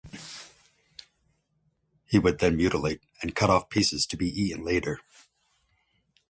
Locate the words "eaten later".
4.29-4.99